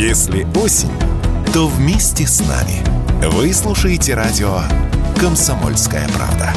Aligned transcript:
Если 0.00 0.46
осень, 0.56 0.88
то 1.52 1.66
вместе 1.66 2.26
с 2.26 2.40
нами. 2.40 2.82
Вы 3.32 3.52
слушаете 3.52 4.14
радио 4.14 4.60
«Комсомольская 5.20 6.08
правда». 6.08 6.54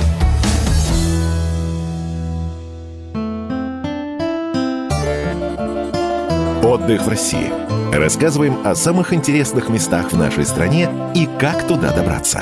Отдых 6.65 7.01
в 7.01 7.09
России. 7.09 7.51
Рассказываем 7.93 8.65
о 8.65 8.75
самых 8.75 9.11
интересных 9.11 9.67
местах 9.67 10.13
в 10.13 10.17
нашей 10.17 10.45
стране 10.45 10.89
и 11.13 11.27
как 11.37 11.67
туда 11.67 11.91
добраться. 11.91 12.41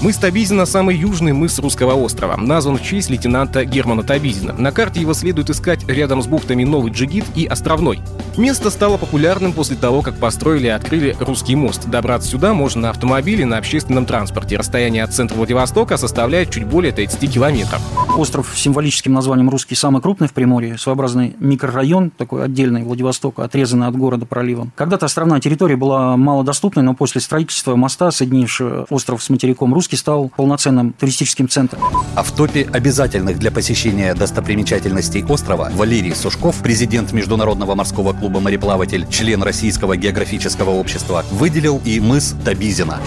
Мыс 0.00 0.16
Табизина– 0.16 0.64
самый 0.66 0.96
южный 0.96 1.34
мыс 1.34 1.58
русского 1.58 1.92
острова. 1.92 2.38
Назван 2.38 2.78
в 2.78 2.82
честь 2.82 3.10
лейтенанта 3.10 3.66
Германа 3.66 4.02
Табизина. 4.02 4.54
На 4.54 4.72
карте 4.72 4.98
его 4.98 5.12
следует 5.12 5.50
искать 5.50 5.86
рядом 5.86 6.22
с 6.22 6.26
бухтами 6.26 6.64
Новый 6.64 6.90
Джигит 6.90 7.26
и 7.34 7.44
Островной. 7.44 8.00
Место 8.38 8.70
стало 8.70 8.96
популярным 8.96 9.52
после 9.52 9.76
того, 9.76 10.00
как 10.00 10.16
построили 10.16 10.68
и 10.68 10.70
открыли 10.70 11.14
русский 11.20 11.54
мост. 11.54 11.86
Добраться 11.86 12.30
сюда 12.30 12.54
можно 12.54 12.80
на 12.80 12.90
автомобиле 12.90 13.44
на 13.44 13.58
общественном 13.58 14.06
транспорте. 14.06 14.56
Расстояние 14.56 15.04
от 15.04 15.12
центра 15.12 15.36
Владивостока 15.36 15.98
составляет 15.98 16.50
чуть 16.50 16.64
более 16.64 16.92
30 16.92 17.30
километров. 17.30 17.82
Остров 18.16 18.50
с 18.54 18.58
символическим 18.58 19.12
названием 19.12 19.50
«Русский» 19.50 19.74
самый 19.74 20.00
крупный 20.00 20.28
в 20.28 20.32
Приморье, 20.32 20.78
своеобразный 20.78 21.36
микрорайон, 21.40 22.08
такой 22.08 22.44
отдельный 22.44 22.84
Владивостока, 22.84 23.44
отрезанный 23.44 23.86
от 23.86 23.96
города 23.96 24.24
проливом. 24.24 24.72
Когда-то 24.76 25.04
островная 25.04 25.40
территория 25.40 25.76
была 25.76 26.16
малодоступной, 26.16 26.84
но 26.84 26.94
после 26.94 27.20
строительства 27.20 27.76
моста, 27.76 28.10
соединившего 28.10 28.86
остров 28.88 29.22
с 29.22 29.28
материком 29.28 29.74
Русский, 29.74 29.89
стал 29.96 30.28
полноценным 30.28 30.92
туристическим 30.92 31.48
центром. 31.48 31.82
А 32.14 32.22
в 32.22 32.32
топе 32.32 32.68
обязательных 32.72 33.38
для 33.38 33.50
посещения 33.50 34.14
достопримечательностей 34.14 35.24
острова 35.24 35.70
Валерий 35.74 36.14
Сушков, 36.14 36.56
президент 36.62 37.12
Международного 37.12 37.74
морского 37.74 38.12
клуба 38.12 38.40
«Мореплаватель», 38.40 39.06
член 39.10 39.42
Российского 39.42 39.96
географического 39.96 40.70
общества, 40.70 41.24
выделил 41.30 41.80
и 41.84 42.00
мыс 42.00 42.34
Табизина. 42.44 42.98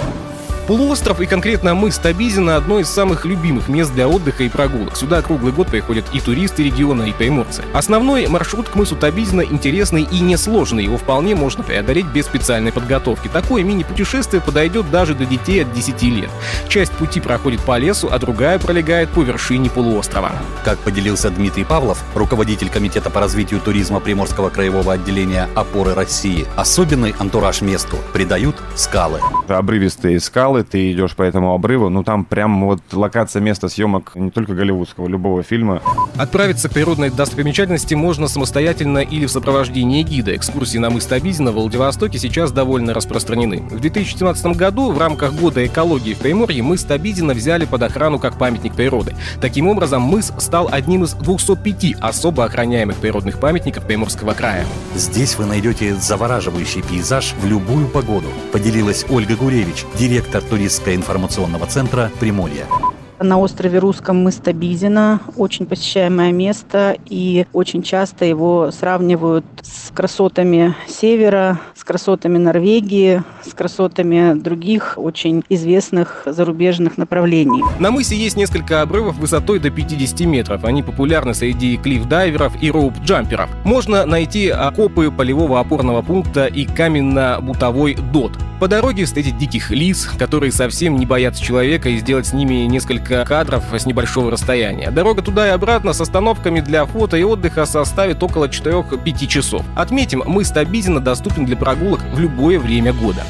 Полуостров 0.67 1.19
и 1.19 1.25
конкретно 1.25 1.73
мыс 1.73 1.97
Табизина– 1.97 2.55
одно 2.57 2.79
из 2.79 2.87
самых 2.87 3.25
любимых 3.25 3.67
мест 3.67 3.93
для 3.93 4.07
отдыха 4.07 4.43
и 4.43 4.49
прогулок. 4.49 4.95
Сюда 4.95 5.21
круглый 5.21 5.51
год 5.51 5.67
приходят 5.67 6.05
и 6.13 6.21
туристы 6.21 6.63
региона, 6.63 7.03
и 7.03 7.11
приморцы. 7.11 7.63
Основной 7.73 8.27
маршрут 8.27 8.69
к 8.69 8.75
мысу 8.75 8.95
Табизина 8.95 9.41
интересный 9.41 10.03
и 10.03 10.21
несложный. 10.21 10.85
Его 10.85 10.97
вполне 10.97 11.35
можно 11.35 11.63
преодолеть 11.63 12.05
без 12.05 12.25
специальной 12.25 12.71
подготовки. 12.71 13.27
Такое 13.27 13.63
мини-путешествие 13.63 14.41
подойдет 14.41 14.89
даже 14.89 15.15
для 15.15 15.25
детей 15.25 15.63
от 15.63 15.73
10 15.73 16.01
лет. 16.03 16.29
Часть 16.69 16.93
пути 16.93 17.19
проходит 17.19 17.59
по 17.61 17.77
лесу, 17.77 18.07
а 18.09 18.17
другая 18.17 18.57
пролегает 18.57 19.09
по 19.09 19.21
вершине 19.21 19.69
полуострова. 19.69 20.31
Как 20.63 20.77
поделился 20.79 21.29
Дмитрий 21.29 21.65
Павлов, 21.65 22.01
руководитель 22.15 22.69
Комитета 22.69 23.09
по 23.09 23.19
развитию 23.19 23.59
туризма 23.59 23.99
Приморского 23.99 24.49
краевого 24.49 24.93
отделения 24.93 25.49
«Опоры 25.55 25.93
России», 25.93 26.47
особенный 26.55 27.13
антураж 27.19 27.61
месту 27.61 27.97
придают 28.13 28.55
скалы. 28.75 29.19
Обрывистые 29.49 30.21
скалы 30.21 30.52
скалы, 30.53 30.63
ты 30.63 30.91
идешь 30.91 31.15
по 31.15 31.23
этому 31.23 31.53
обрыву, 31.53 31.89
ну 31.89 32.03
там 32.03 32.25
прям 32.25 32.65
вот 32.65 32.81
локация 32.91 33.41
места 33.41 33.69
съемок 33.69 34.11
не 34.15 34.29
только 34.29 34.53
голливудского, 34.53 35.07
любого 35.07 35.43
фильма. 35.43 35.81
Отправиться 36.17 36.69
к 36.69 36.73
природной 36.73 37.09
достопримечательности 37.09 37.95
можно 37.95 38.27
самостоятельно 38.27 38.99
или 38.99 39.25
в 39.25 39.31
сопровождении 39.31 40.03
гида. 40.03 40.35
Экскурсии 40.35 40.77
на 40.77 40.89
мыс 40.89 41.05
Табизина 41.05 41.51
в 41.51 41.55
Владивостоке 41.55 42.19
сейчас 42.19 42.51
довольно 42.51 42.93
распространены. 42.93 43.63
В 43.71 43.79
2017 43.79 44.45
году 44.57 44.91
в 44.91 44.97
рамках 44.97 45.33
года 45.33 45.65
экологии 45.65 46.13
в 46.13 46.19
Приморье 46.19 46.61
мыс 46.61 46.83
Табизина 46.83 47.33
взяли 47.33 47.65
под 47.65 47.83
охрану 47.83 48.19
как 48.19 48.37
памятник 48.37 48.75
природы. 48.75 49.15
Таким 49.41 49.67
образом, 49.67 50.03
мыс 50.03 50.31
стал 50.37 50.69
одним 50.71 51.03
из 51.03 51.13
205 51.13 51.95
особо 51.99 52.45
охраняемых 52.45 52.97
природных 52.97 53.39
памятников 53.39 53.85
Приморского 53.85 54.33
края. 54.33 54.65
Здесь 54.95 55.37
вы 55.37 55.45
найдете 55.45 55.95
завораживающий 55.95 56.81
пейзаж 56.83 57.33
в 57.41 57.47
любую 57.47 57.87
погоду, 57.87 58.27
поделилась 58.51 59.05
Ольга 59.09 59.35
Гуревич, 59.35 59.85
директор 59.97 60.42
туристско-информационного 60.49 61.65
центра 61.67 62.11
«Приморье». 62.19 62.65
На 63.23 63.39
острове 63.39 63.79
Русском 63.79 64.21
мыс 64.21 64.35
Табизина 64.35 65.21
очень 65.37 65.65
посещаемое 65.65 66.33
место, 66.33 66.97
и 67.05 67.45
очень 67.53 67.81
часто 67.81 68.25
его 68.25 68.69
сравнивают 68.71 69.45
с 69.61 69.91
красотами 69.91 70.75
севера, 70.87 71.59
с 71.73 71.85
красотами 71.85 72.37
Норвегии, 72.37 73.23
с 73.45 73.53
красотами 73.53 74.33
других 74.33 74.95
очень 74.97 75.43
известных 75.47 76.23
зарубежных 76.25 76.97
направлений. 76.97 77.63
На 77.79 77.91
мысе 77.91 78.17
есть 78.17 78.35
несколько 78.35 78.81
обрывов 78.81 79.15
высотой 79.15 79.59
до 79.59 79.69
50 79.69 80.19
метров. 80.21 80.65
Они 80.65 80.83
популярны 80.83 81.33
среди 81.33 81.77
клифф-дайверов 81.77 82.61
и 82.61 82.69
роуп-джамперов. 82.71 83.47
Можно 83.63 84.05
найти 84.05 84.49
окопы 84.49 85.11
полевого 85.11 85.61
опорного 85.61 86.01
пункта 86.01 86.47
и 86.47 86.65
каменно-бутовой 86.65 87.95
дот. 88.11 88.33
По 88.63 88.69
дороге 88.69 89.03
встретить 89.03 89.37
диких 89.37 89.71
лис, 89.71 90.09
которые 90.17 90.53
совсем 90.53 90.95
не 90.95 91.05
боятся 91.05 91.43
человека, 91.43 91.89
и 91.89 91.97
сделать 91.97 92.27
с 92.27 92.31
ними 92.31 92.63
несколько 92.63 93.25
кадров 93.25 93.65
с 93.77 93.85
небольшого 93.85 94.31
расстояния. 94.31 94.89
Дорога 94.89 95.21
туда 95.21 95.49
и 95.49 95.51
обратно 95.51 95.91
с 95.91 95.99
остановками 95.99 96.61
для 96.61 96.85
фото 96.85 97.17
и 97.17 97.23
отдыха 97.23 97.65
составит 97.65 98.23
около 98.23 98.45
4-5 98.45 99.27
часов. 99.27 99.65
Отметим, 99.75 100.23
мыс 100.25 100.49
Табизина 100.49 101.01
доступен 101.01 101.43
для 101.43 101.57
прогулок 101.57 101.99
в 102.13 102.19
любое 102.21 102.57
время 102.57 102.93
года. 102.93 103.25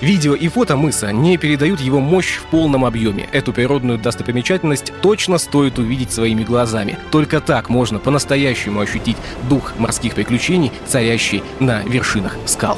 Видео 0.00 0.34
и 0.34 0.48
фото 0.48 0.76
мыса 0.76 1.12
не 1.12 1.36
передают 1.36 1.80
его 1.80 2.00
мощь 2.00 2.38
в 2.38 2.42
полном 2.46 2.84
объеме. 2.84 3.28
Эту 3.30 3.52
природную 3.52 4.00
достопримечательность 4.00 4.92
точно 5.02 5.38
стоит 5.38 5.78
увидеть 5.78 6.10
своими 6.10 6.42
глазами. 6.42 6.98
Только 7.12 7.40
так 7.40 7.68
можно 7.68 8.00
по-настоящему 8.00 8.80
ощутить 8.80 9.18
дух 9.48 9.74
морских 9.78 10.16
приключений, 10.16 10.72
царящий 10.88 11.44
на 11.60 11.84
вершинах 11.84 12.36
скал. 12.46 12.76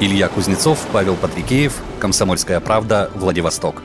Илья 0.00 0.28
Кузнецов, 0.28 0.78
Павел 0.92 1.14
Патрикеев, 1.14 1.72
«Комсомольская 2.00 2.60
правда», 2.60 3.10
Владивосток. 3.14 3.82